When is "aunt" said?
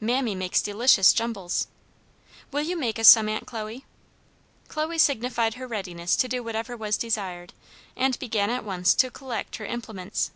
3.28-3.46